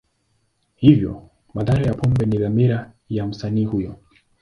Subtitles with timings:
[0.75, 3.99] Hivyo, madhara ya pombe ni dhamira ya msanii huyo.